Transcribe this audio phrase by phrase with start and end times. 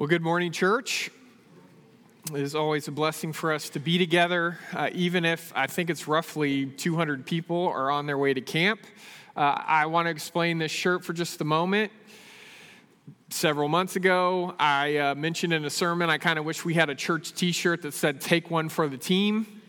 [0.00, 1.10] Well, good morning, church.
[2.32, 5.90] It is always a blessing for us to be together, uh, even if I think
[5.90, 8.80] it's roughly 200 people are on their way to camp.
[9.36, 11.92] Uh, I want to explain this shirt for just a moment.
[13.28, 16.88] Several months ago, I uh, mentioned in a sermon, I kind of wish we had
[16.88, 19.60] a church t shirt that said, Take one for the team.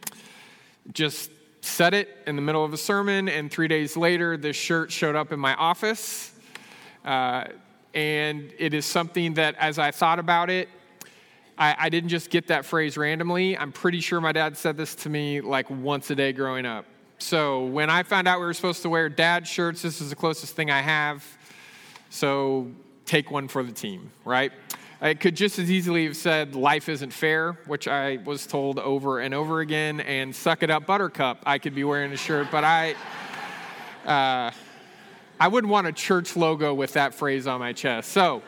[0.93, 1.29] Just
[1.59, 5.17] said it in the middle of a sermon, and three days later, this shirt showed
[5.17, 6.31] up in my office.
[7.03, 7.47] Uh,
[7.93, 10.69] and it is something that, as I thought about it,
[11.57, 13.57] I, I, didn't just get that phrase randomly.
[13.57, 16.85] I'm pretty sure my dad said this to me like once a day growing up.
[17.17, 20.15] So when I found out we were supposed to wear dad shirts, this is the
[20.15, 21.25] closest thing I have.
[22.09, 22.71] So
[23.05, 24.51] take one for the team, right?
[25.01, 29.19] I could just as easily have said, Life isn't fair, which I was told over
[29.19, 31.43] and over again, and Suck It Up Buttercup.
[31.45, 32.95] I could be wearing a shirt, but I.
[34.05, 34.51] Uh,
[35.41, 38.11] I wouldn't want a church logo with that phrase on my chest.
[38.11, 38.43] So,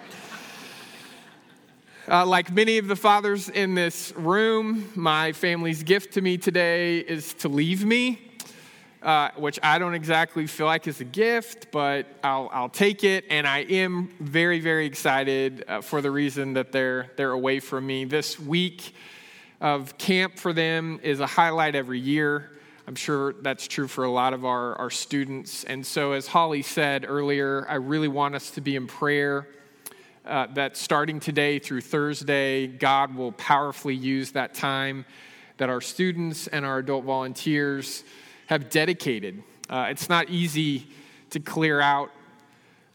[2.08, 7.00] uh, like many of the fathers in this room, my family's gift to me today
[7.00, 8.22] is to leave me,
[9.02, 13.26] uh, which I don't exactly feel like is a gift, but I'll, I'll take it.
[13.28, 17.88] And I am very, very excited uh, for the reason that they're, they're away from
[17.88, 18.06] me.
[18.06, 18.94] This week
[19.60, 22.52] of camp for them is a highlight every year.
[22.86, 25.64] I'm sure that's true for a lot of our, our students.
[25.64, 29.48] And so, as Holly said earlier, I really want us to be in prayer
[30.26, 35.06] uh, that starting today through Thursday, God will powerfully use that time
[35.58, 38.04] that our students and our adult volunteers
[38.48, 39.44] have dedicated.
[39.70, 40.88] Uh, it's not easy
[41.30, 42.10] to clear out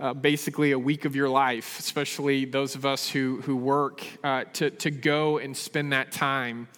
[0.01, 4.45] uh, basically a week of your life, especially those of us who, who work, uh,
[4.53, 6.69] to, to go and spend that time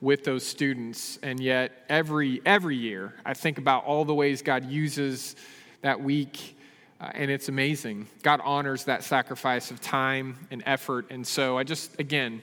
[0.00, 1.18] with those students.
[1.22, 5.36] And yet, every, every year, I think about all the ways God uses
[5.82, 6.56] that week,
[7.00, 8.06] uh, and it's amazing.
[8.22, 11.06] God honors that sacrifice of time and effort.
[11.10, 12.42] And so, I just, again,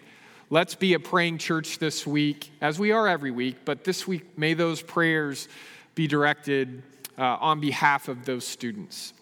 [0.50, 4.38] let's be a praying church this week, as we are every week, but this week,
[4.38, 5.47] may those prayers
[5.96, 6.81] be directed
[7.18, 9.13] uh, on behalf of those students.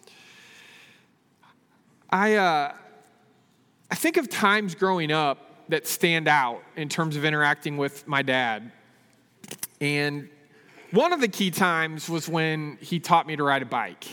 [2.10, 2.74] I, uh,
[3.90, 8.22] I think of times growing up that stand out in terms of interacting with my
[8.22, 8.72] dad.
[9.80, 10.30] And
[10.92, 14.06] one of the key times was when he taught me to ride a bike.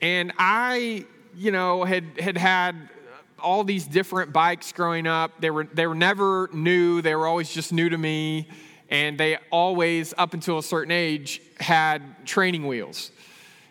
[0.00, 1.06] And I,
[1.36, 2.88] you know, had had had
[3.38, 5.40] all these different bikes growing up.
[5.40, 7.02] They were they were never new.
[7.02, 8.48] They were always just new to me,
[8.90, 13.10] and they always, up until a certain age, had training wheels.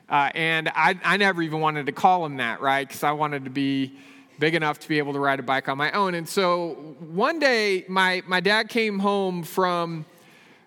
[0.10, 2.86] Uh, and I, I never even wanted to call them that, right?
[2.86, 3.94] Because I wanted to be
[4.42, 6.16] big enough to be able to ride a bike on my own.
[6.16, 10.04] And so one day, my, my dad came home from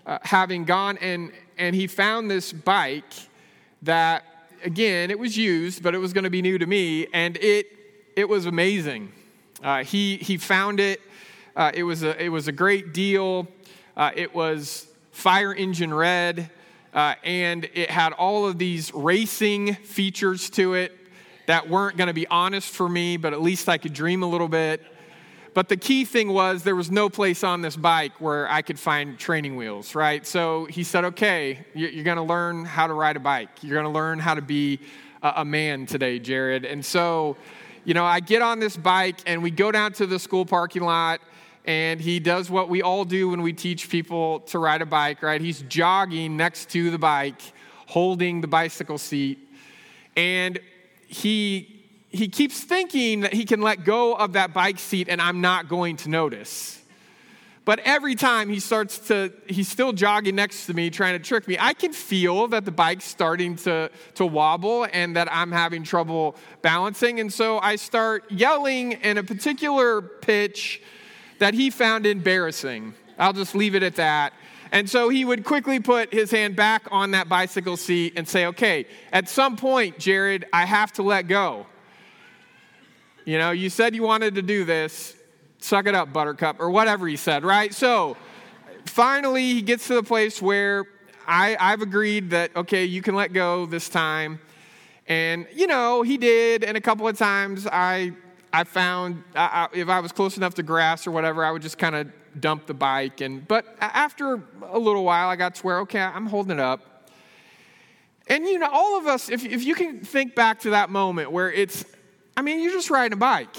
[0.07, 3.13] uh, having gone and, and he found this bike
[3.83, 4.25] that,
[4.63, 7.67] again, it was used, but it was going to be new to me, and it,
[8.15, 9.11] it was amazing.
[9.61, 11.01] Uh, he, he found it.
[11.57, 13.49] Uh, it, was a, it was a great deal.
[13.97, 16.49] Uh, it was fire engine red,
[16.95, 20.97] uh, and it had all of these racing features to it
[21.47, 24.27] that weren't going to be honest for me, but at least I could dream a
[24.27, 24.83] little bit.
[25.55, 28.79] But the key thing was there was no place on this bike where I could
[28.79, 30.27] find training wheels, right?
[30.27, 33.63] So he said, okay, you're going to learn how to ride a bike.
[33.63, 34.81] You're going to learn how to be
[35.23, 36.65] a man today, Jared.
[36.65, 37.37] And so,
[37.85, 40.83] you know, I get on this bike and we go down to the school parking
[40.83, 41.21] lot
[41.65, 45.23] and he does what we all do when we teach people to ride a bike,
[45.23, 45.41] right?
[45.41, 47.41] He's jogging next to the bike,
[47.87, 49.39] holding the bicycle seat.
[50.17, 50.59] And
[51.07, 55.41] he, he keeps thinking that he can let go of that bike seat and I'm
[55.41, 56.81] not going to notice.
[57.65, 61.49] But every time he starts to, he's still jogging next to me trying to trick
[61.49, 61.57] me.
[61.59, 66.37] I can feel that the bike's starting to, to wobble and that I'm having trouble
[66.61, 67.21] balancing.
[67.21, 70.83] And so I start yelling in a particular pitch
[71.39, 72.95] that he found embarrassing.
[73.19, 74.35] I'll just leave it at that.
[74.75, 78.47] And so he would quickly put his hand back on that bicycle seat and say,
[78.47, 81.67] okay, at some point, Jared, I have to let go.
[83.25, 85.15] You know, you said you wanted to do this.
[85.59, 87.73] Suck it up, buttercup, or whatever he said, right?
[87.73, 88.17] So
[88.85, 90.87] finally, he gets to the place where
[91.25, 94.41] I, I've agreed that, okay, you can let go this time.
[95.07, 96.65] And, you know, he did.
[96.65, 98.13] And a couple of times I,
[98.61, 101.63] I found I, I, if I was close enough to grass or whatever, I would
[101.63, 102.07] just kind of
[102.39, 103.21] dump the bike.
[103.21, 106.81] And but after a little while, I got to where okay, I'm holding it up.
[108.29, 111.33] And you know, all of us, if, if you can think back to that moment
[111.33, 111.85] where it's,
[112.37, 113.57] I mean, you're just riding a bike.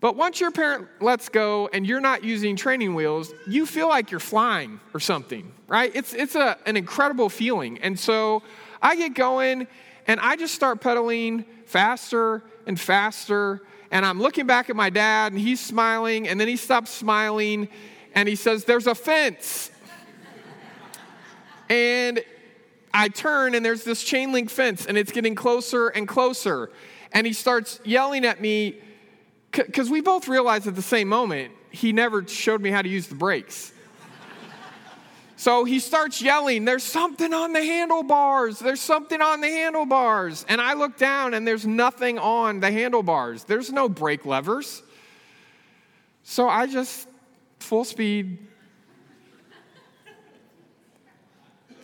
[0.00, 4.10] But once your parent lets go and you're not using training wheels, you feel like
[4.10, 5.90] you're flying or something, right?
[5.94, 7.78] It's, it's a, an incredible feeling.
[7.78, 8.42] And so
[8.82, 9.66] I get going
[10.06, 13.62] And I just start pedaling faster and faster.
[13.90, 17.68] And I'm looking back at my dad, and he's smiling, and then he stops smiling,
[18.14, 19.70] and he says, There's a fence.
[21.68, 22.22] and
[22.92, 26.70] I turn, and there's this chain link fence, and it's getting closer and closer.
[27.12, 28.80] And he starts yelling at me,
[29.50, 33.08] because we both realized at the same moment, he never showed me how to use
[33.08, 33.72] the brakes.
[35.44, 38.58] So he starts yelling, There's something on the handlebars.
[38.58, 40.46] There's something on the handlebars.
[40.48, 43.44] And I look down and there's nothing on the handlebars.
[43.44, 44.82] There's no brake levers.
[46.22, 47.06] So I just,
[47.58, 48.38] full speed,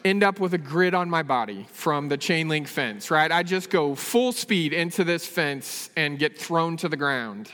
[0.07, 3.31] end up with a grid on my body from the chain link fence, right?
[3.31, 7.53] I just go full speed into this fence and get thrown to the ground.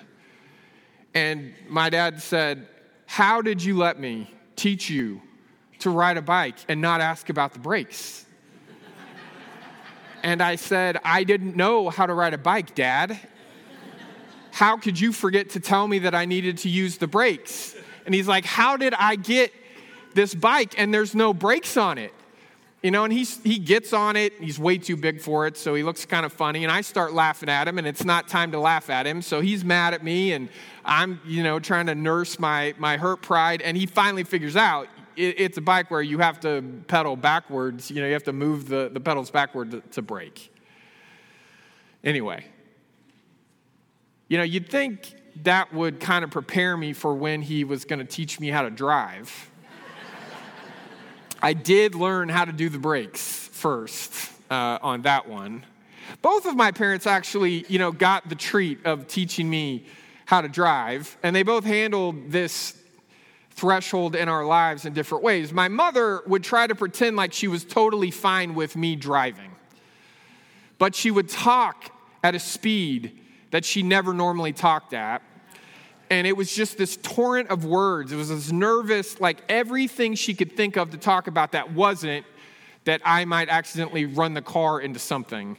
[1.14, 2.68] And my dad said,
[3.06, 5.20] How did you let me teach you
[5.80, 8.26] to ride a bike and not ask about the brakes.
[10.22, 13.18] and I said, I didn't know how to ride a bike, Dad.
[14.52, 17.76] How could you forget to tell me that I needed to use the brakes?
[18.06, 19.52] And he's like, How did I get
[20.14, 22.14] this bike and there's no brakes on it?
[22.82, 24.34] You know, and he's, he gets on it.
[24.40, 26.62] He's way too big for it, so he looks kind of funny.
[26.62, 29.22] And I start laughing at him, and it's not time to laugh at him.
[29.22, 30.48] So he's mad at me, and
[30.84, 33.60] I'm, you know, trying to nurse my, my hurt pride.
[33.60, 37.90] And he finally figures out, it, it's a bike where you have to pedal backwards.
[37.90, 40.52] You know, you have to move the, the pedals backward to, to brake.
[42.04, 42.44] Anyway,
[44.28, 47.98] you know, you'd think that would kind of prepare me for when he was going
[47.98, 49.50] to teach me how to drive.
[51.42, 55.64] I did learn how to do the brakes first uh, on that one.
[56.22, 59.86] Both of my parents actually, you know, got the treat of teaching me
[60.24, 62.76] how to drive, and they both handled this
[63.56, 65.52] threshold in our lives in different ways.
[65.52, 69.50] My mother would try to pretend like she was totally fine with me driving,
[70.78, 71.90] but she would talk
[72.22, 73.18] at a speed
[73.50, 75.22] that she never normally talked at.
[76.10, 78.12] And it was just this torrent of words.
[78.12, 82.24] It was this nervous, like everything she could think of to talk about that wasn't
[82.84, 85.56] that I might accidentally run the car into something.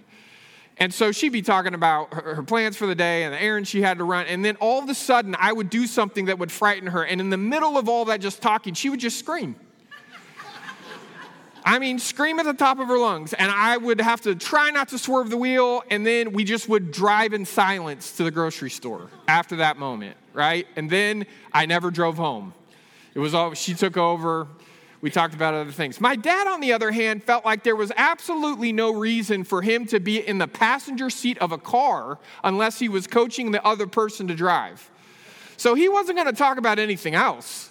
[0.79, 3.81] And so she'd be talking about her, plans for the day and the errands she
[3.81, 4.27] had to run.
[4.27, 7.03] And then all of a sudden, I would do something that would frighten her.
[7.03, 9.55] And in the middle of all that just talking, she would just scream.
[11.65, 13.33] I mean, scream at the top of her lungs.
[13.33, 15.83] And I would have to try not to swerve the wheel.
[15.89, 20.15] And then we just would drive in silence to the grocery store after that moment,
[20.33, 20.67] right?
[20.75, 22.53] And then I never drove home.
[23.15, 24.47] It was all, she took over.
[24.99, 26.01] We talked about other things.
[26.01, 29.85] My dad, on the other hand, felt like there was absolutely no reason for him
[29.87, 33.85] to be in the passenger seat of a car unless he was coaching the other
[33.85, 34.89] person to drive.
[35.55, 37.69] So he wasn't going to talk about anything else.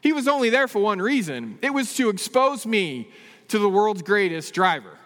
[0.00, 3.10] He was only there for one reason it was to expose me
[3.48, 4.98] to the world's greatest driver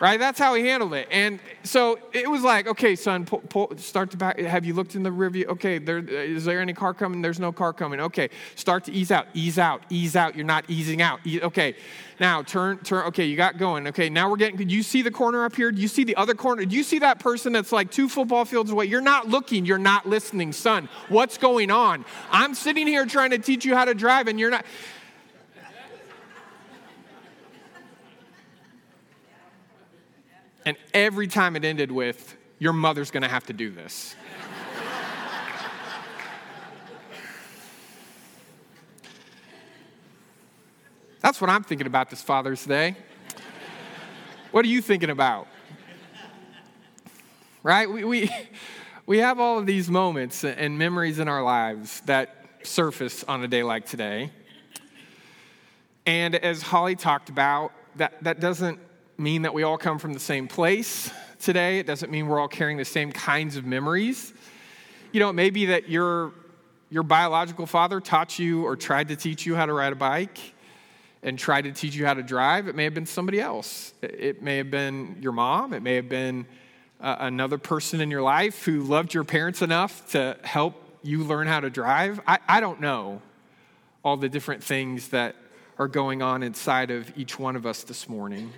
[0.00, 0.18] right?
[0.18, 1.08] That's how he handled it.
[1.10, 4.38] And so it was like, okay, son, pull, pull, start to back.
[4.38, 5.46] Have you looked in the rearview?
[5.46, 7.22] Okay, there, is there any car coming?
[7.22, 8.00] There's no car coming.
[8.00, 10.36] Okay, start to ease out, ease out, ease out.
[10.36, 11.20] You're not easing out.
[11.26, 11.74] okay,
[12.20, 13.06] now turn, turn.
[13.06, 13.86] Okay, you got going.
[13.88, 14.56] Okay, now we're getting.
[14.56, 15.70] Do you see the corner up here?
[15.70, 16.64] Do you see the other corner?
[16.64, 18.86] Do you see that person that's like two football fields away?
[18.86, 19.64] You're not looking.
[19.64, 20.88] You're not listening, son.
[21.08, 22.04] What's going on?
[22.30, 24.64] I'm sitting here trying to teach you how to drive, and you're not.
[30.68, 34.14] And every time it ended with, Your mother's gonna have to do this.
[41.22, 42.96] That's what I'm thinking about this Father's Day.
[44.50, 45.46] What are you thinking about?
[47.62, 47.90] Right?
[47.90, 48.30] We, we,
[49.06, 53.48] we have all of these moments and memories in our lives that surface on a
[53.48, 54.32] day like today.
[56.04, 58.80] And as Holly talked about, that, that doesn't
[59.18, 61.10] mean that we all come from the same place
[61.40, 61.80] today.
[61.80, 64.32] It doesn't mean we're all carrying the same kinds of memories.
[65.10, 66.32] You know, it may be that your,
[66.88, 70.38] your biological father taught you or tried to teach you how to ride a bike
[71.24, 72.68] and tried to teach you how to drive.
[72.68, 73.92] It may have been somebody else.
[74.02, 75.72] It may have been your mom.
[75.72, 76.46] It may have been
[77.00, 81.48] uh, another person in your life who loved your parents enough to help you learn
[81.48, 82.20] how to drive.
[82.24, 83.20] I, I don't know
[84.04, 85.34] all the different things that
[85.76, 88.52] are going on inside of each one of us this morning.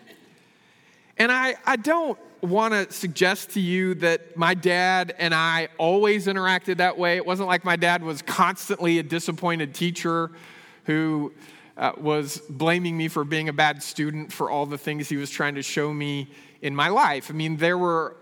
[1.21, 6.27] And I, I don't want to suggest to you that my dad and I always
[6.27, 7.19] interacted that way.
[7.19, 10.31] It wasn't like my dad was constantly a disappointed teacher
[10.85, 11.35] who
[11.77, 15.29] uh, was blaming me for being a bad student for all the things he was
[15.29, 16.31] trying to show me
[16.63, 17.29] in my life.
[17.29, 18.17] I mean, there were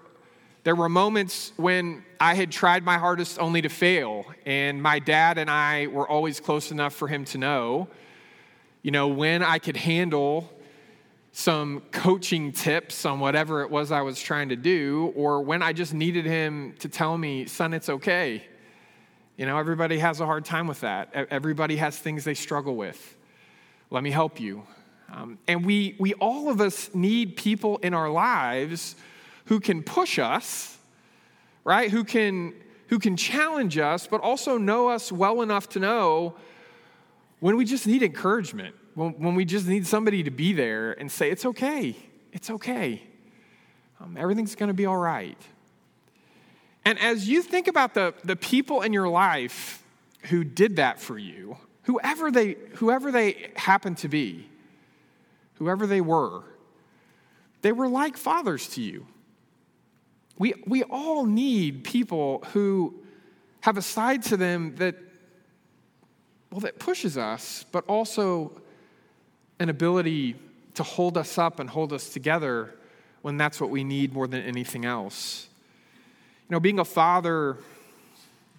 [0.65, 5.39] there were moments when I had tried my hardest only to fail, and my dad
[5.39, 7.87] and I were always close enough for him to know,
[8.83, 10.53] you know, when I could handle
[11.39, 15.73] some coaching tips on whatever it was I was trying to do, or when I
[15.73, 18.43] just needed him to tell me, son, it's okay.
[19.37, 21.15] You know, everybody has a hard time with that.
[21.15, 23.17] Everybody has things they struggle with.
[23.89, 24.65] Let me help you.
[25.13, 28.97] Um, and we, we, all of us need people in our lives
[29.45, 30.77] who can push us,
[31.63, 31.89] right?
[31.89, 32.53] Who can,
[32.89, 36.35] who can challenge us, but also know us well enough to know
[37.39, 41.11] when we just need encouragement when, when we just need somebody to be there and
[41.11, 41.95] say, it's okay,
[42.33, 43.01] it's okay.
[44.01, 45.41] Um, everything's going to be all right.
[46.85, 49.85] And as you think about the, the people in your life
[50.25, 54.49] who did that for you, whoever they, whoever they happen to be,
[55.55, 56.43] whoever they were,
[57.63, 59.07] they were like fathers to you.
[60.39, 62.95] We, we all need people who
[63.61, 64.97] have a side to them that,
[66.51, 68.61] well, that pushes us, but also
[69.61, 70.37] an ability
[70.75, 72.75] to hold us up and hold us together
[73.23, 75.49] when that's what we need more than anything else.
[76.49, 77.59] You know, being a father,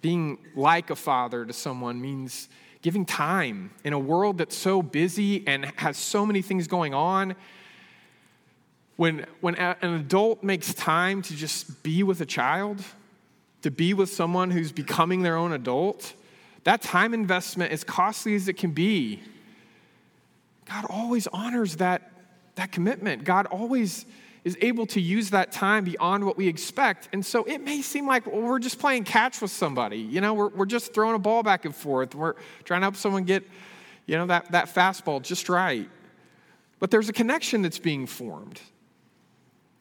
[0.02, 2.48] being like a father to someone means
[2.82, 7.34] giving time in a world that's so busy and has so many things going on.
[8.96, 12.82] When, when an adult makes time to just be with a child,
[13.62, 16.14] to be with someone who's becoming their own adult,
[16.64, 19.22] that time investment, as costly as it can be,
[20.66, 22.10] God always honors that,
[22.54, 23.24] that commitment.
[23.24, 24.06] God always
[24.44, 27.08] is able to use that time beyond what we expect.
[27.12, 29.98] And so it may seem like well, we're just playing catch with somebody.
[29.98, 32.14] You know, we're, we're just throwing a ball back and forth.
[32.14, 33.44] We're trying to help someone get,
[34.06, 35.88] you know, that, that fastball just right.
[36.78, 38.60] But there's a connection that's being formed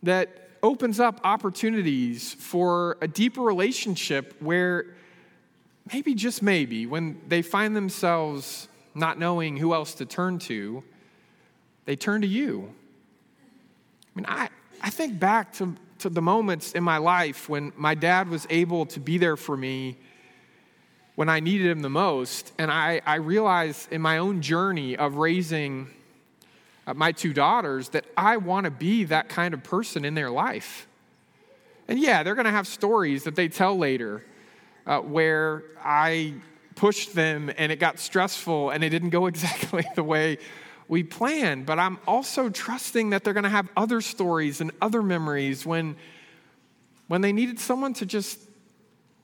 [0.04, 4.86] that opens up opportunities for a deeper relationship where
[5.94, 10.84] maybe, just maybe, when they find themselves not knowing who else to turn to,
[11.86, 12.74] they turn to you.
[14.16, 14.50] I mean, I,
[14.82, 18.86] I think back to, to the moments in my life when my dad was able
[18.88, 19.98] to be there for me
[21.16, 22.54] when I needed him the most.
[22.58, 25.90] And I, I realized in my own journey of raising
[26.88, 30.30] uh, my two daughters that I want to be that kind of person in their
[30.30, 30.88] life.
[31.88, 34.24] And yeah, they're going to have stories that they tell later
[34.86, 36.36] uh, where I
[36.80, 40.38] pushed them and it got stressful and it didn't go exactly the way
[40.88, 41.66] we planned.
[41.66, 45.98] But I'm also trusting that they're going to have other stories and other memories when,
[47.08, 48.40] when they needed someone to just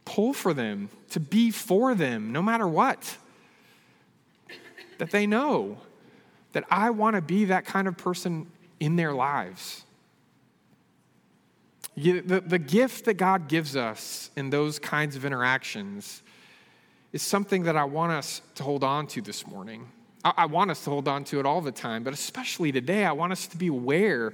[0.03, 3.17] pull for them, to be for them, no matter what.
[4.97, 5.77] That they know
[6.51, 8.47] that I want to be that kind of person
[8.81, 9.83] in their lives.
[11.95, 16.21] The, the gift that God gives us in those kinds of interactions
[17.15, 19.87] is something that I want us to hold on to this morning.
[20.25, 23.13] I, want us to hold on to it all the time, but especially today, I
[23.13, 24.33] want us to be aware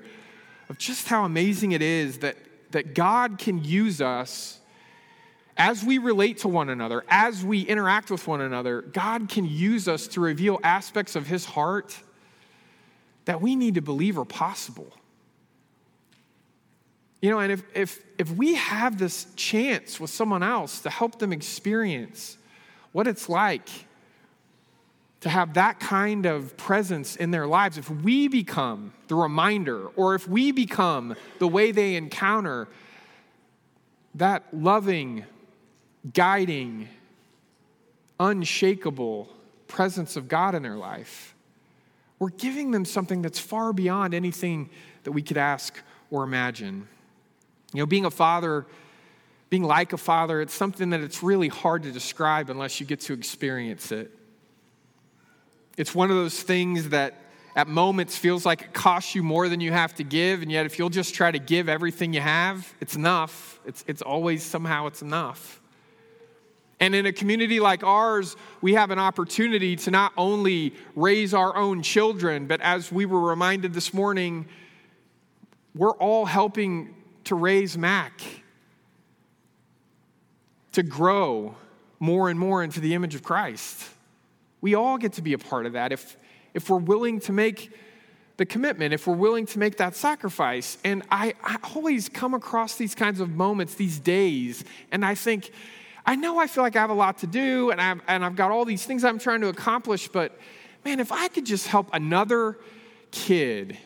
[0.67, 2.37] of just how amazing it is that,
[2.71, 4.59] that God can use us
[5.57, 8.81] as we relate to one another, as we interact with one another.
[8.81, 11.95] God can use us to reveal aspects of His heart
[13.25, 14.91] that we need to believe are possible.
[17.21, 21.19] You know, and if, if, if we have this chance with someone else to help
[21.19, 22.37] them experience
[22.91, 23.69] what it's like
[25.21, 30.15] to have that kind of presence in their lives, if we become the reminder or
[30.15, 32.67] if we become the way they encounter
[34.15, 35.23] that loving,
[36.13, 36.89] guiding,
[38.19, 39.29] unshakable
[39.67, 41.35] presence of God in their life,
[42.17, 44.69] we're giving them something that's far beyond anything
[45.03, 45.79] that we could ask
[46.09, 46.87] or imagine.
[47.73, 48.65] You know, being a father
[49.51, 53.01] being like a father, it's something that it's really hard to describe unless you get
[53.01, 54.09] to experience it.
[55.75, 57.15] It's one of those things that
[57.53, 60.65] at moments feels like it costs you more than you have to give, and yet
[60.65, 63.59] if you'll just try to give everything you have, it's enough.
[63.65, 65.59] It's, it's always somehow it's enough.
[66.79, 71.57] And in a community like ours, we have an opportunity to not only raise our
[71.57, 74.47] own children, but as we were reminded this morning,
[75.75, 78.21] we're all helping to raise Mac
[80.73, 81.55] to grow
[81.99, 83.89] more and more into the image of Christ.
[84.61, 86.17] We all get to be a part of that if,
[86.53, 87.71] if we're willing to make
[88.37, 90.77] the commitment, if we're willing to make that sacrifice.
[90.83, 95.51] And I, I always come across these kinds of moments, these days, and I think,
[96.05, 98.35] I know I feel like I have a lot to do and I've, and I've
[98.35, 100.39] got all these things I'm trying to accomplish, but
[100.83, 102.57] man, if I could just help another
[103.11, 103.77] kid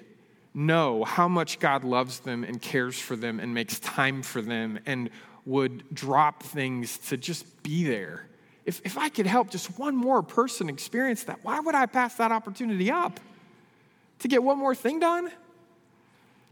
[0.54, 4.80] know how much God loves them and cares for them and makes time for them
[4.86, 5.10] and
[5.46, 8.28] would drop things to just be there.
[8.66, 12.16] If, if I could help just one more person experience that, why would I pass
[12.16, 13.20] that opportunity up?
[14.20, 15.30] to get one more thing done,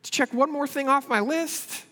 [0.04, 1.86] to check one more thing off my list.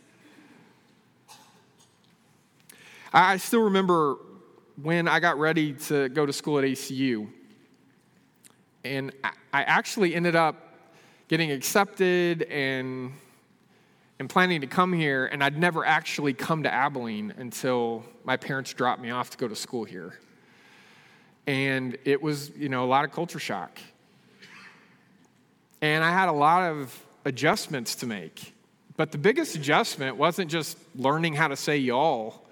[3.14, 4.18] I still remember
[4.82, 7.28] when I got ready to go to school at ACU.
[8.84, 10.76] And I actually ended up
[11.28, 13.14] getting accepted and,
[14.22, 18.72] and planning to come here, and I'd never actually come to Abilene until my parents
[18.72, 20.20] dropped me off to go to school here.
[21.48, 23.80] And it was, you know, a lot of culture shock.
[25.82, 28.54] And I had a lot of adjustments to make.
[28.96, 32.46] But the biggest adjustment wasn't just learning how to say y'all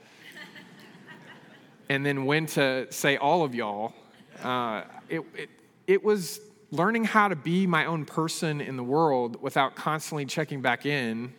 [1.87, 3.93] and then when to say all of y'all.
[4.41, 5.49] Uh, it, it,
[5.85, 10.63] it was learning how to be my own person in the world without constantly checking
[10.63, 11.31] back in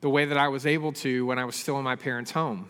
[0.00, 2.68] the way that I was able to when I was still in my parents' home.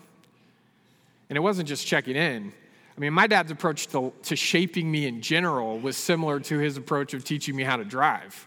[1.29, 2.53] And it wasn't just checking in.
[2.97, 6.77] I mean, my dad's approach to, to shaping me in general was similar to his
[6.77, 8.47] approach of teaching me how to drive,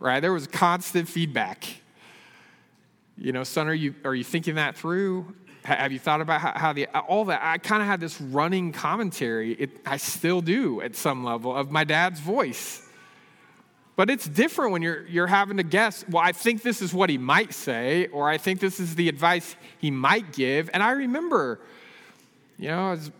[0.00, 0.20] right?
[0.20, 1.64] There was constant feedback.
[3.16, 5.34] You know, son, are you, are you thinking that through?
[5.64, 7.40] Have you thought about how, how the, all that?
[7.42, 11.70] I kind of had this running commentary, it, I still do at some level, of
[11.70, 12.82] my dad's voice.
[13.96, 17.10] But it's different when you're, you're having to guess, well, I think this is what
[17.10, 20.68] he might say, or I think this is the advice he might give.
[20.74, 21.60] And I remember,
[22.58, 23.10] you know, I, was,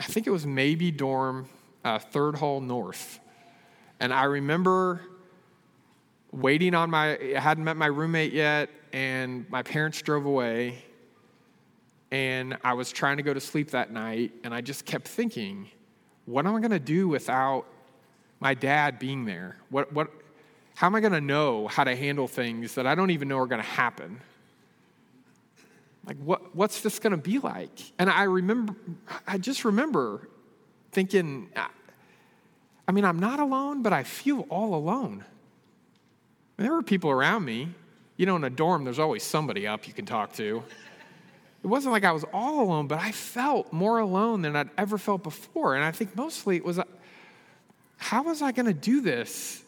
[0.00, 1.48] I think it was maybe dorm
[1.84, 3.20] uh, third hall north.
[4.00, 5.02] And I remember
[6.32, 10.84] waiting on my, I hadn't met my roommate yet, and my parents drove away
[12.10, 15.68] and I was trying to go to sleep that night, and I just kept thinking,
[16.24, 17.66] what am I going to do without
[18.40, 19.56] my dad being there?
[19.68, 20.10] What, what,
[20.74, 23.38] how am I going to know how to handle things that I don't even know
[23.38, 24.20] are going to happen?
[26.06, 27.78] Like, what, what's this going to be like?
[27.98, 28.74] And I remember,
[29.26, 30.28] I just remember
[30.92, 31.50] thinking,
[32.88, 35.24] I mean, I'm not alone, but I feel all alone.
[36.56, 37.68] there were people around me.
[38.16, 40.62] You know, in a dorm, there's always somebody up you can talk to.
[41.62, 44.98] It wasn't like I was all alone, but I felt more alone than I'd ever
[44.98, 45.74] felt before.
[45.74, 46.78] And I think mostly it was
[48.00, 49.62] how was I going to do this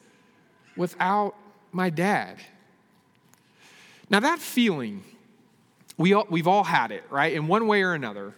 [0.76, 1.36] without
[1.70, 2.38] my dad?
[4.10, 5.04] Now, that feeling,
[5.96, 8.34] we all, we've all had it, right, in one way or another.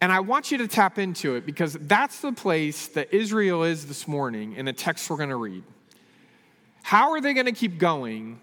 [0.00, 3.86] And I want you to tap into it because that's the place that Israel is
[3.86, 5.64] this morning in the text we're going to read.
[6.82, 8.40] How are they going to keep going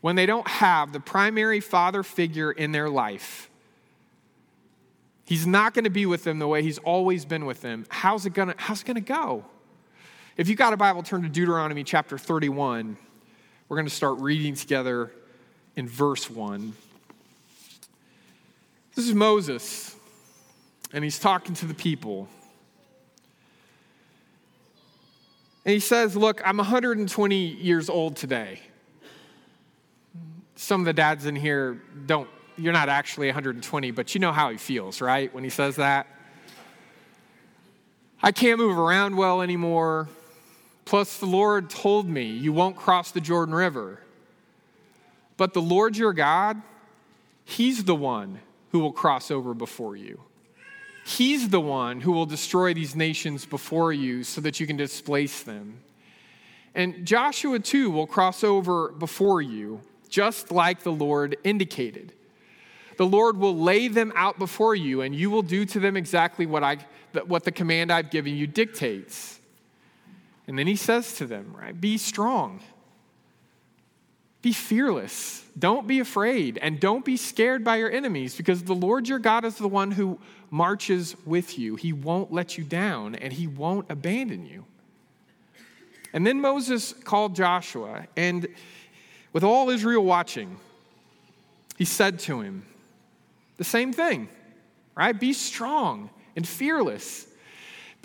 [0.00, 3.50] when they don't have the primary father figure in their life.
[5.24, 7.84] He's not going to be with them the way he's always been with them.
[7.88, 9.44] How's it going to, how's it going to go?
[10.38, 12.96] If you've got a Bible, turn to Deuteronomy chapter 31.
[13.68, 15.12] We're going to start reading together
[15.76, 16.72] in verse 1.
[18.94, 19.96] This is Moses,
[20.92, 22.28] and he's talking to the people.
[25.66, 28.60] And he says, Look, I'm 120 years old today
[30.54, 34.50] some of the dads in here don't, you're not actually 120, but you know how
[34.50, 35.32] he feels, right?
[35.32, 36.06] When he says that.
[38.20, 40.08] I can't move around well anymore.
[40.88, 44.00] Plus, the Lord told me, You won't cross the Jordan River.
[45.36, 46.62] But the Lord your God,
[47.44, 48.40] He's the one
[48.72, 50.22] who will cross over before you.
[51.04, 55.42] He's the one who will destroy these nations before you so that you can displace
[55.42, 55.82] them.
[56.74, 62.14] And Joshua too will cross over before you just like the Lord indicated.
[62.96, 66.46] The Lord will lay them out before you, and you will do to them exactly
[66.46, 66.78] what, I,
[67.26, 69.37] what the command I've given you dictates.
[70.48, 72.60] And then he says to them, right, be strong.
[74.40, 75.44] Be fearless.
[75.58, 76.58] Don't be afraid.
[76.58, 79.90] And don't be scared by your enemies because the Lord your God is the one
[79.90, 80.18] who
[80.50, 81.76] marches with you.
[81.76, 84.64] He won't let you down and he won't abandon you.
[86.14, 88.48] And then Moses called Joshua and
[89.34, 90.56] with all Israel watching,
[91.76, 92.64] he said to him
[93.58, 94.28] the same thing,
[94.96, 95.18] right?
[95.18, 97.27] Be strong and fearless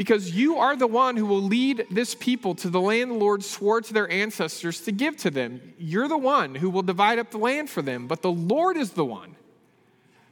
[0.04, 3.42] because you are the one who will lead this people to the land the Lord
[3.42, 5.62] swore to their ancestors to give to them.
[5.78, 8.92] You're the one who will divide up the land for them, but the Lord is
[8.92, 9.38] the one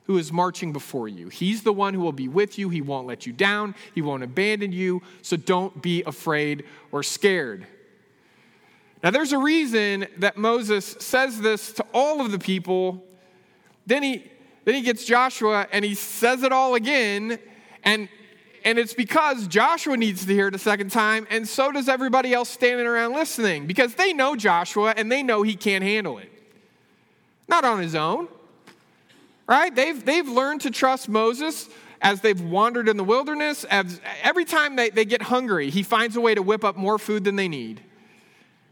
[0.07, 1.29] who is marching before you.
[1.29, 2.67] He's the one who will be with you.
[2.67, 5.03] He won't let you down, He won't abandon you.
[5.21, 7.65] So don't be afraid or scared.
[9.01, 13.05] Now, there's a reason that Moses says this to all of the people.
[13.85, 14.29] Then he,
[14.65, 17.39] then he gets Joshua and he says it all again.
[17.85, 18.09] And,
[18.63, 22.33] and it's because Joshua needs to hear it a second time, and so does everybody
[22.33, 26.31] else standing around listening, because they know Joshua and they know he can't handle it.
[27.47, 28.27] Not on his own,
[29.47, 29.75] right?
[29.75, 31.69] They've, they've learned to trust Moses
[32.01, 33.63] as they've wandered in the wilderness.
[33.65, 36.97] As, every time they, they get hungry, he finds a way to whip up more
[36.97, 37.81] food than they need.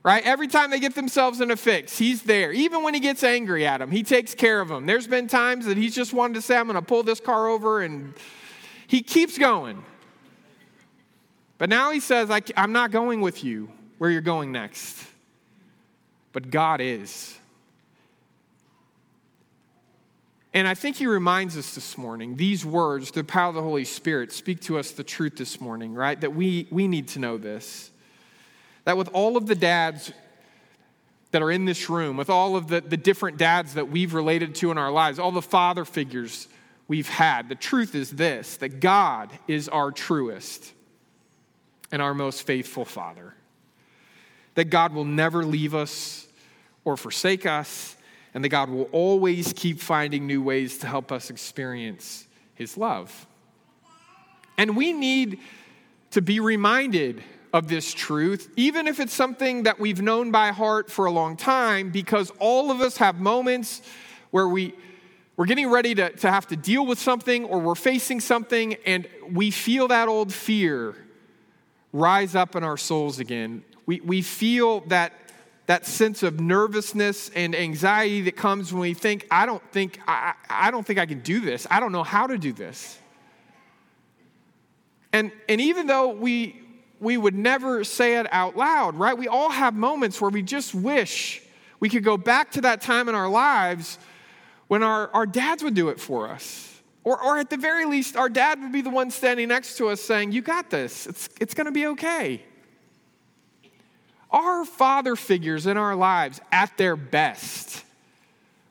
[0.03, 0.25] right?
[0.25, 2.51] Every time they get themselves in a fix, he's there.
[2.51, 4.85] Even when he gets angry at them, he takes care of them.
[4.85, 7.47] There's been times that he's just wanted to say, I'm going to pull this car
[7.47, 8.13] over, and
[8.89, 9.85] he keeps going.
[11.59, 14.97] But now he says, I'm not going with you where you're going next.
[16.33, 17.37] But God is.
[20.55, 23.85] And I think he reminds us this morning, these words, the power of the Holy
[23.85, 26.19] Spirit, speak to us the truth this morning, right?
[26.19, 27.91] That we, we need to know this.
[28.85, 30.11] That with all of the dads
[31.29, 34.55] that are in this room, with all of the, the different dads that we've related
[34.55, 36.47] to in our lives, all the father figures
[36.89, 40.73] we've had, the truth is this that God is our truest
[41.89, 43.33] and our most faithful Father.
[44.55, 46.27] That God will never leave us
[46.83, 47.95] or forsake us,
[48.33, 53.27] and that God will always keep finding new ways to help us experience His love.
[54.57, 55.39] And we need
[56.11, 57.23] to be reminded
[57.53, 61.37] of this truth, even if it's something that we've known by heart for a long
[61.37, 63.81] time, because all of us have moments
[64.31, 64.73] where we,
[65.39, 69.07] we're getting ready to, to have to deal with something or we're facing something and
[69.31, 70.93] we feel that old fear
[71.93, 73.63] rise up in our souls again.
[73.85, 75.13] We, we feel that,
[75.67, 80.33] that sense of nervousness and anxiety that comes when we think, I don't think I,
[80.49, 81.65] I don't think I can do this.
[81.71, 82.99] I don't know how to do this.
[85.13, 86.61] And, and even though we,
[86.99, 89.17] we would never say it out loud, right?
[89.17, 91.41] We all have moments where we just wish
[91.79, 93.99] we could go back to that time in our lives
[94.69, 96.81] when our, our dads would do it for us.
[97.03, 99.89] Or, or at the very least, our dad would be the one standing next to
[99.89, 102.43] us saying, You got this, it's, it's going to be okay.
[104.31, 107.83] Our father figures in our lives, at their best,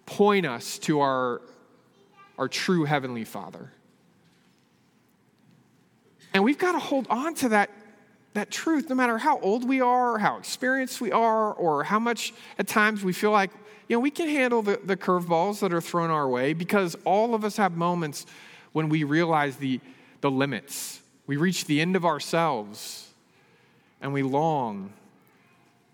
[0.06, 1.42] point us to our,
[2.38, 3.72] our true Heavenly Father.
[6.32, 7.70] And we've got to hold on to that,
[8.34, 12.32] that truth no matter how old we are, how experienced we are, or how much
[12.56, 13.50] at times we feel like
[13.88, 17.34] you know, we can handle the, the curveballs that are thrown our way because all
[17.34, 18.26] of us have moments
[18.72, 19.80] when we realize the,
[20.20, 21.00] the limits.
[21.26, 23.08] We reach the end of ourselves
[24.00, 24.92] and we long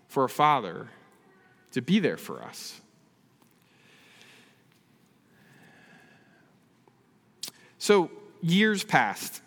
[0.09, 0.87] for a father
[1.71, 2.79] to be there for us.
[7.77, 8.09] So,
[8.41, 9.41] years passed.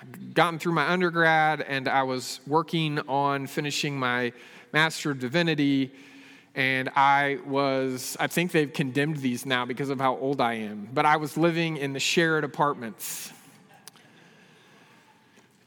[0.00, 4.32] I'd gotten through my undergrad and I was working on finishing my
[4.72, 5.92] Master of Divinity
[6.54, 10.88] and I was, I think they've condemned these now because of how old I am,
[10.92, 13.32] but I was living in the Sherrod apartments.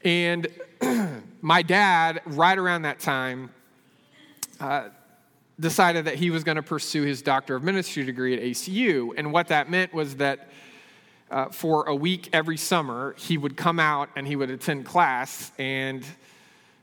[0.02, 0.46] And
[1.42, 3.50] my dad, right around that time,
[4.60, 4.88] uh,
[5.60, 9.12] decided that he was going to pursue his Doctor of Ministry degree at ACU.
[9.16, 10.48] And what that meant was that
[11.30, 15.52] uh, for a week every summer, he would come out and he would attend class.
[15.58, 16.04] And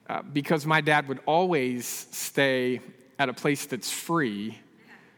[0.07, 2.81] uh, because my dad would always stay
[3.17, 4.59] at a place that's free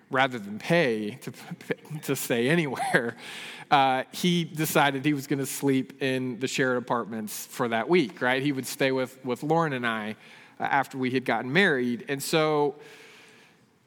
[0.10, 1.33] rather than pay to,
[2.03, 3.15] to stay anywhere,
[3.71, 8.21] uh, he decided he was going to sleep in the Sherrod apartments for that week,
[8.21, 8.41] right?
[8.41, 10.15] He would stay with, with Lauren and I
[10.60, 12.05] uh, after we had gotten married.
[12.07, 12.75] And so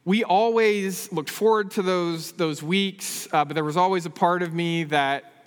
[0.05, 4.43] we always looked forward to those, those weeks, uh, but there was always a part
[4.43, 5.47] of me that,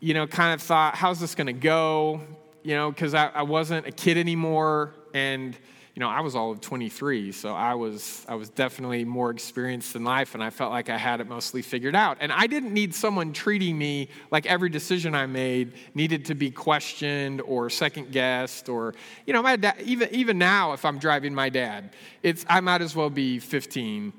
[0.00, 2.20] you know, kind of thought, how's this going to go?
[2.62, 4.94] You know, because I, I wasn't a kid anymore.
[5.14, 5.56] And,
[5.94, 9.94] you know, I was all of 23, so I was, I was definitely more experienced
[9.94, 12.16] in life, and I felt like I had it mostly figured out.
[12.20, 16.50] And I didn't need someone treating me like every decision I made needed to be
[16.50, 18.94] questioned or second guessed, or,
[19.26, 21.90] you know, my dad, even, even now, if I'm driving my dad,
[22.22, 24.14] it's, I might as well be 15.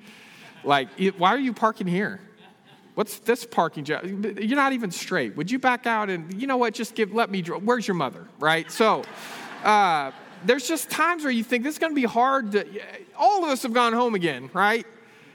[0.64, 2.20] Like, why are you parking here?
[2.94, 4.06] What's this parking job?
[4.06, 5.36] You're not even straight.
[5.38, 8.28] Would you back out and, you know what, just give, let me, where's your mother,
[8.40, 8.72] right?
[8.72, 9.04] So,
[9.64, 10.12] uh,
[10.46, 12.66] there's just times where you think this is going to be hard to,
[13.18, 14.86] all of us have gone home again, right?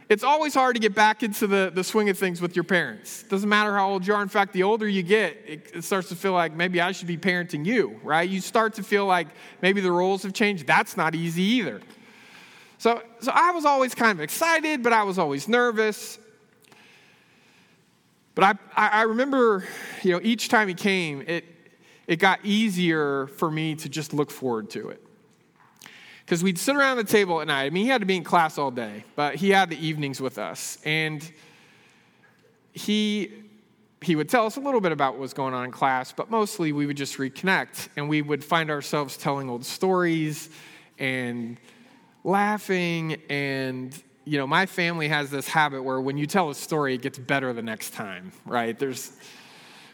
[0.08, 3.24] It's always hard to get back into the, the swing of things with your parents.
[3.24, 4.22] Doesn't matter how old you are.
[4.22, 7.08] In fact, the older you get, it, it starts to feel like maybe I should
[7.08, 8.28] be parenting you, right?
[8.28, 9.28] You start to feel like
[9.60, 10.66] maybe the roles have changed.
[10.66, 11.82] That's not easy either.
[12.78, 16.18] So, so I was always kind of excited, but I was always nervous.
[18.34, 19.64] But I, I remember,
[20.02, 21.44] you know, each time he came, it,
[22.08, 25.04] it got easier for me to just look forward to it.
[26.24, 27.66] Because we'd sit around the table at night.
[27.66, 30.20] I mean, he had to be in class all day, but he had the evenings
[30.20, 30.78] with us.
[30.84, 31.30] And
[32.72, 33.32] he,
[34.00, 36.30] he would tell us a little bit about what was going on in class, but
[36.30, 40.48] mostly we would just reconnect and we would find ourselves telling old stories
[40.98, 41.58] and
[42.24, 46.94] laughing and you know my family has this habit where when you tell a story
[46.94, 49.12] it gets better the next time right there's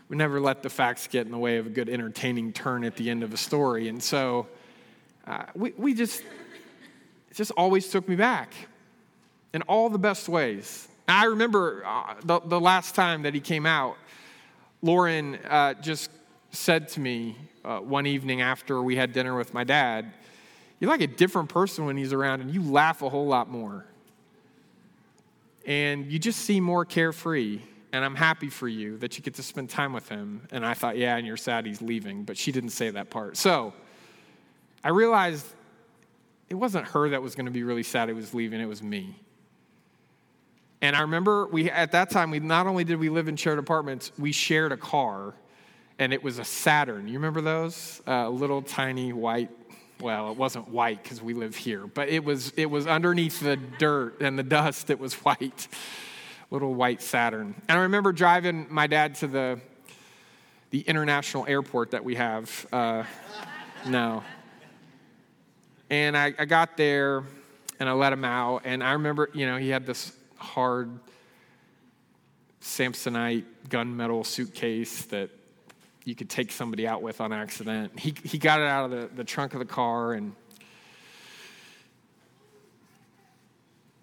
[0.09, 2.97] we never let the facts get in the way of a good entertaining turn at
[2.97, 3.89] the end of a story.
[3.89, 4.47] And so
[5.27, 8.53] uh, we, we just, it just always took me back
[9.55, 10.89] in all the best ways.
[11.09, 13.97] I remember uh, the, the last time that he came out,
[14.83, 16.11] Lauren uh, just
[16.51, 20.13] said to me uh, one evening after we had dinner with my dad,
[20.81, 23.87] You're like a different person when he's around, and you laugh a whole lot more.
[25.67, 27.61] And you just seem more carefree.
[27.95, 30.49] And I'm happy for you that you get to spend time with him.
[30.51, 33.37] And I thought, Yeah, and you're sad he's leaving, but she didn't say that part.
[33.37, 33.73] So
[34.83, 35.47] I realized
[36.49, 38.83] it wasn't her that was going to be really sad he was leaving, it was
[38.83, 39.15] me.
[40.83, 43.59] And I remember we at that time we not only did we live in Sherrod
[43.59, 45.33] apartments, we shared a car,
[46.01, 47.07] and it was a Saturn.
[47.07, 48.03] You remember those?
[48.09, 49.51] A uh, little tiny white.
[50.01, 53.57] Well, it wasn't white because we live here, but it was it was underneath the
[53.57, 54.91] dirt and the dust.
[54.91, 55.69] It was white,
[56.55, 57.53] little white Saturn.
[57.69, 59.61] And I remember driving my dad to the
[60.71, 62.67] the international airport that we have.
[62.73, 63.03] Uh,
[63.87, 64.23] no.
[65.91, 67.25] And I, I got there
[67.79, 71.01] and I let him out, and I remember, you know, he had this hard
[72.63, 75.31] Samsonite gunmetal suitcase that
[76.05, 77.99] you could take somebody out with on accident.
[77.99, 80.35] He, he got it out of the, the trunk of the car and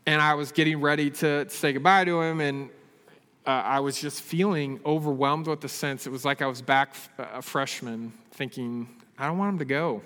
[0.05, 2.69] and I was getting ready to, to say goodbye to him and
[3.45, 6.95] uh, I was just feeling overwhelmed with the sense it was like I was back
[7.17, 8.87] a freshman thinking
[9.17, 10.01] I don't want him to go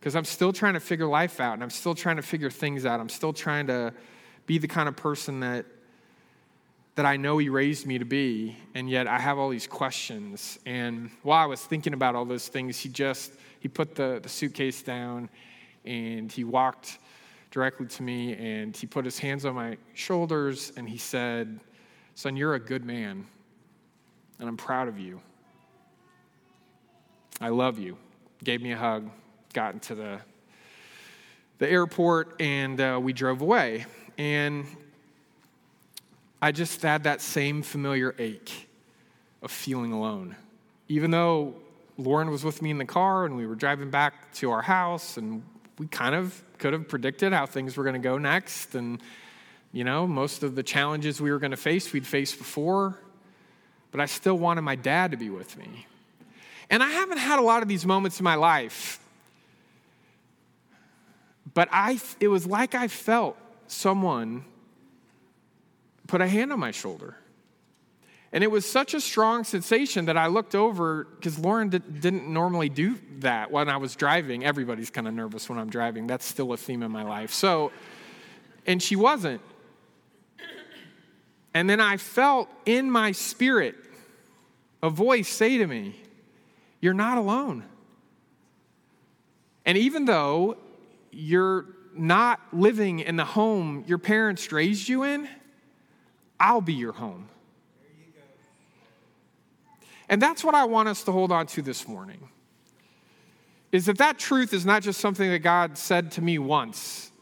[0.00, 2.86] because I'm still trying to figure life out and I'm still trying to figure things
[2.86, 3.00] out.
[3.00, 3.92] I'm still trying to
[4.46, 5.66] be the kind of person that
[6.96, 10.58] that I know he raised me to be, and yet I have all these questions.
[10.66, 14.28] And while I was thinking about all those things, he just he put the, the
[14.28, 15.30] suitcase down
[15.84, 16.98] and he walked
[17.50, 21.60] directly to me and he put his hands on my shoulders and he said,
[22.14, 23.26] Son, you're a good man,
[24.38, 25.20] and I'm proud of you.
[27.40, 27.96] I love you.
[28.44, 29.10] Gave me a hug,
[29.54, 30.20] got into the,
[31.58, 33.86] the airport, and uh, we drove away.
[34.18, 34.66] And
[36.42, 38.68] I just had that same familiar ache
[39.42, 40.36] of feeling alone.
[40.88, 41.54] Even though
[41.96, 45.16] Lauren was with me in the car and we were driving back to our house,
[45.16, 45.42] and
[45.80, 48.74] we kind of could have predicted how things were going to go next.
[48.74, 49.00] And,
[49.72, 52.98] you know, most of the challenges we were going to face, we'd faced before.
[53.90, 55.86] But I still wanted my dad to be with me.
[56.68, 59.00] And I haven't had a lot of these moments in my life.
[61.54, 64.44] But I, it was like I felt someone
[66.08, 67.16] put a hand on my shoulder.
[68.32, 72.22] And it was such a strong sensation that I looked over because Lauren did, not
[72.24, 74.44] normally do that when I was driving.
[74.44, 76.06] Everybody's kind of nervous when I'm driving.
[76.06, 77.32] That's still a theme in my life.
[77.32, 77.72] So,
[78.66, 79.40] and she wasn't.
[81.52, 83.74] And then I felt in my spirit
[84.80, 85.96] a voice say to me,
[86.80, 87.64] You're not alone.
[89.66, 90.56] And even though
[91.10, 95.28] you're not living in the home your parents raised you in,
[96.38, 97.28] I'll be your home.
[100.10, 102.28] And that's what I want us to hold on to this morning.
[103.70, 107.12] Is that that truth is not just something that God said to me once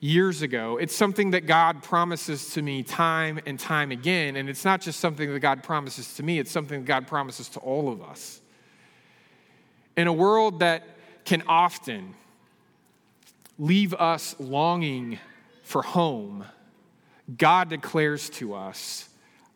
[0.00, 0.76] years ago.
[0.76, 4.34] It's something that God promises to me time and time again.
[4.34, 7.48] And it's not just something that God promises to me, it's something that God promises
[7.50, 8.40] to all of us.
[9.96, 10.82] In a world that
[11.24, 12.16] can often
[13.56, 15.20] leave us longing
[15.62, 16.44] for home,
[17.38, 19.08] God declares to us,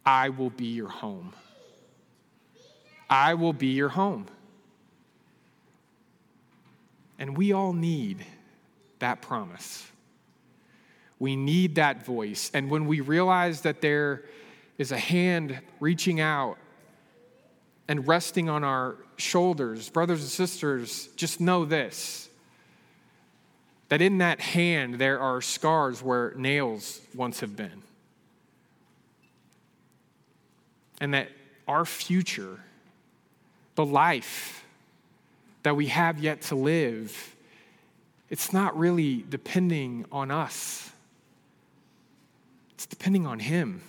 [0.05, 1.35] I will be your home.
[3.09, 4.27] I will be your home.
[7.19, 8.25] And we all need
[8.99, 9.87] that promise.
[11.19, 12.51] We need that voice.
[12.53, 14.25] And when we realize that there
[14.77, 16.59] is a hand reaching out
[17.89, 22.29] and resting on our shoulders, brothers and sisters, just know this
[23.89, 27.83] that in that hand there are scars where nails once have been.
[31.01, 31.29] And that
[31.69, 32.61] our future,
[33.77, 34.65] the life
[35.63, 37.37] that we have yet to live,
[38.29, 40.91] it's not really depending on us,
[42.75, 43.83] it's depending on Him.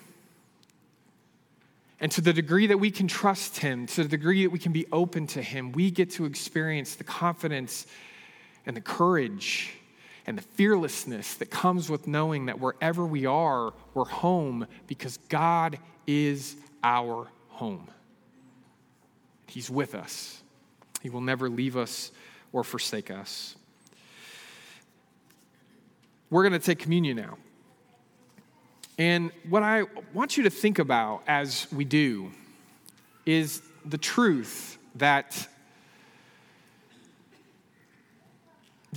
[2.00, 4.72] And to the degree that we can trust Him, to the degree that we can
[4.72, 7.88] be open to Him, we get to experience the confidence
[8.66, 9.74] and the courage
[10.28, 15.80] and the fearlessness that comes with knowing that wherever we are, we're home because God
[16.06, 17.88] is our home.
[19.48, 20.42] He's with us,
[21.02, 22.12] He will never leave us
[22.54, 23.56] or forsake us.
[26.30, 27.38] We're going to take communion now.
[28.98, 29.84] And what I
[30.14, 32.32] want you to think about as we do
[33.26, 35.48] is the truth that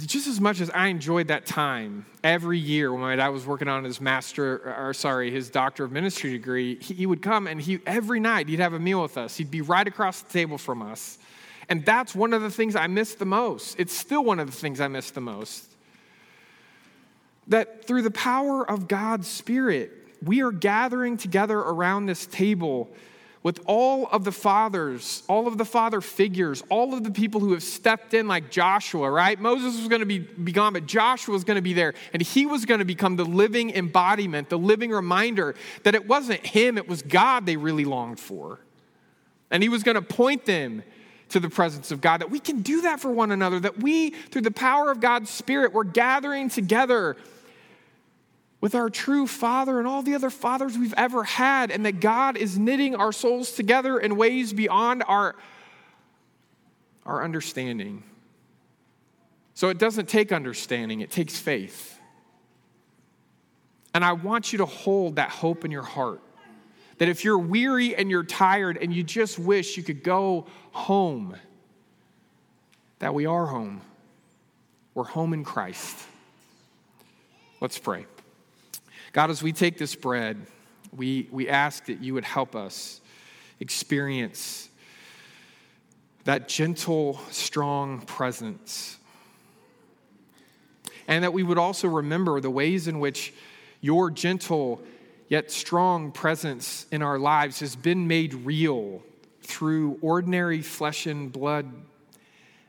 [0.07, 3.69] just as much as I enjoyed that time every year when my dad was working
[3.69, 7.61] on his master, or sorry, his doctor of ministry degree, he, he would come and
[7.61, 9.37] he every night he'd have a meal with us.
[9.37, 11.19] He'd be right across the table from us.
[11.69, 13.79] And that's one of the things I miss the most.
[13.79, 15.65] It's still one of the things I miss the most.
[17.49, 22.91] That through the power of God's Spirit, we are gathering together around this table
[23.43, 27.53] with all of the fathers, all of the father figures, all of the people who
[27.53, 29.41] have stepped in, like Joshua, right?
[29.41, 32.21] Moses was going to be, be gone, but Joshua was going to be there, and
[32.21, 36.77] he was going to become the living embodiment, the living reminder that it wasn't him,
[36.77, 38.61] it was God they really longed for.
[39.51, 40.83] And he was going to point them
[41.31, 44.11] to the presence of God, that we can do that for one another, that we,
[44.11, 47.17] through the power of God's Spirit, we're gathering together
[48.61, 52.37] with our true Father and all the other fathers we've ever had, and that God
[52.37, 55.35] is knitting our souls together in ways beyond our,
[57.07, 58.03] our understanding.
[59.55, 61.99] So it doesn't take understanding, it takes faith.
[63.93, 66.21] And I want you to hold that hope in your heart.
[66.99, 71.35] That if you're weary and you're tired and you just wish you could go home,
[72.99, 73.81] that we are home.
[74.95, 75.97] We're home in Christ.
[77.61, 78.05] Let's pray.
[79.13, 80.47] God, as we take this bread,
[80.97, 83.01] we, we ask that you would help us
[83.59, 84.69] experience
[86.25, 88.99] that gentle, strong presence.
[91.09, 93.33] And that we would also remember the ways in which
[93.81, 94.81] your gentle
[95.29, 99.03] yet strong presence in our lives has been made real
[99.43, 101.73] through ordinary flesh and blood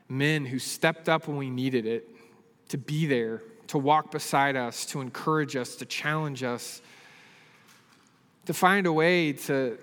[0.09, 2.07] men who stepped up when we needed it
[2.69, 6.81] to be there to walk beside us, to encourage us, to challenge us,
[8.45, 9.77] to find a way to,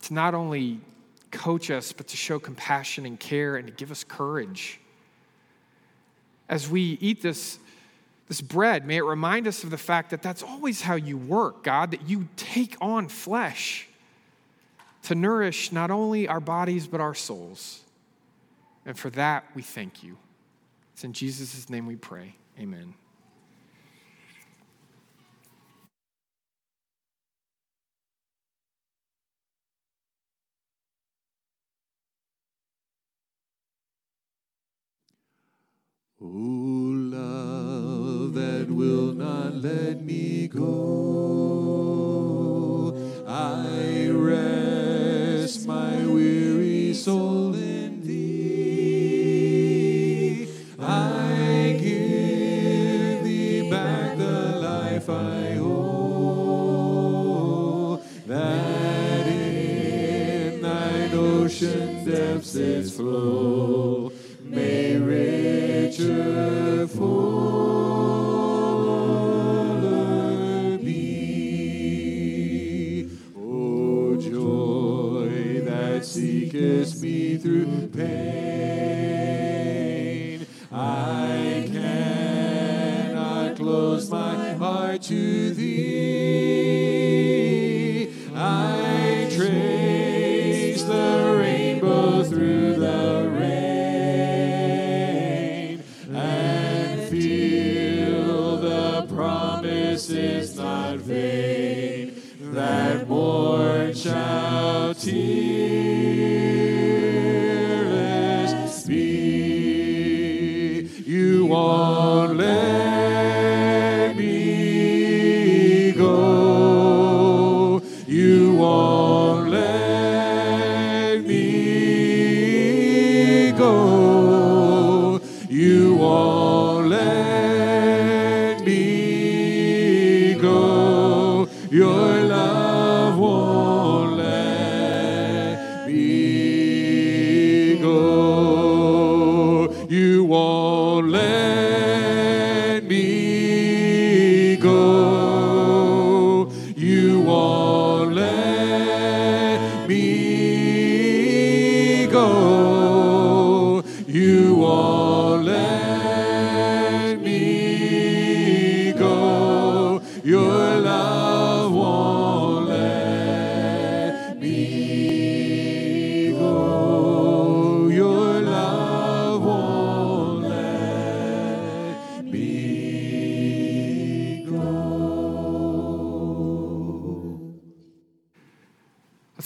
[0.00, 0.80] to not only
[1.30, 4.80] coach us, but to show compassion and care and to give us courage.
[6.48, 7.58] As we eat this,
[8.26, 11.62] this bread, may it remind us of the fact that that's always how you work,
[11.64, 13.86] God, that you take on flesh
[15.02, 17.82] to nourish not only our bodies, but our souls.
[18.86, 20.16] And for that, we thank you.
[20.94, 22.36] It's in Jesus' name we pray.
[22.60, 22.94] Amen.
[36.20, 40.64] O love that will not let me go,
[43.28, 47.47] I rest my weary soul
[62.10, 63.67] ocean its flow
[102.52, 105.16] that morn shall tearless
[108.86, 110.88] be.
[111.06, 111.77] You won't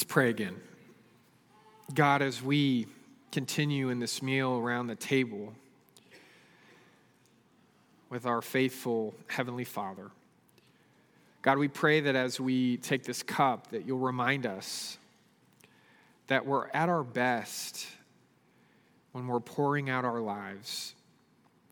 [0.02, 0.56] Let's pray again.
[1.94, 2.88] God, as we
[3.30, 5.52] continue in this meal around the table,
[8.10, 10.10] with our faithful Heavenly Father.
[11.40, 14.98] God, we pray that as we take this cup, that you'll remind us
[16.26, 17.86] that we're at our best
[19.12, 20.96] when we're pouring out our lives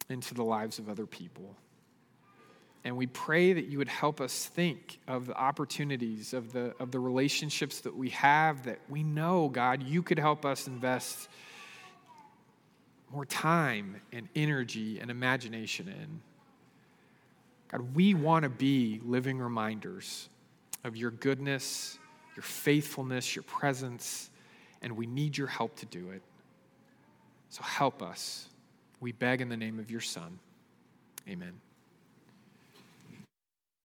[0.08, 1.56] into the lives of other people.
[2.84, 6.90] And we pray that you would help us think of the opportunities, of the, of
[6.90, 11.28] the relationships that we have that we know, God, you could help us invest
[13.12, 16.20] more time and energy and imagination in.
[17.68, 20.28] God, we want to be living reminders
[20.82, 21.98] of your goodness,
[22.34, 24.30] your faithfulness, your presence,
[24.80, 26.22] and we need your help to do it.
[27.50, 28.48] So help us.
[29.00, 30.38] We beg in the name of your Son.
[31.28, 31.60] Amen.